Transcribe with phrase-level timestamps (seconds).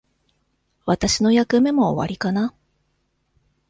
[0.87, 2.55] 私の役目も終わりかな。